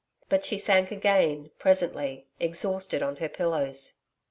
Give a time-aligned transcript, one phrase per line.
[0.29, 3.99] But she sank again presently, exhausted, on her pillows.